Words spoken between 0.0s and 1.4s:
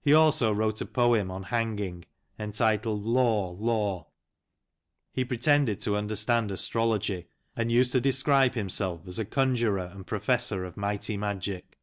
He also wrote a poem